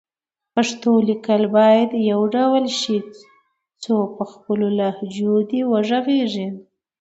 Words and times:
د 0.45 0.49
پښتو 0.55 0.91
لیکل 1.09 1.41
باید 1.57 1.89
يو 2.11 2.21
ډول 2.35 2.65
شي 2.79 2.97
خو 3.83 3.97
په 4.15 4.23
خپلو 4.31 4.67
لهجو 4.79 5.33
دې 5.49 5.61
غږېږي 5.71 6.47